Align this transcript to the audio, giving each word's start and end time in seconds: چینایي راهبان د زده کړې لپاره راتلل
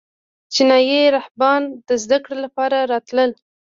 چینایي 0.53 1.01
راهبان 1.15 1.61
د 1.87 1.89
زده 2.03 2.17
کړې 2.23 2.37
لپاره 2.45 2.77
راتلل 2.93 3.31